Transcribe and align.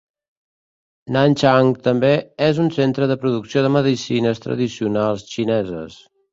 Nanchang 1.17 1.69
també 1.89 2.09
és 2.47 2.63
un 2.65 2.73
centre 2.79 3.11
de 3.13 3.19
producció 3.27 3.65
de 3.69 3.73
medicines 3.77 4.45
tradicionals 4.49 5.31
xineses. 5.37 6.05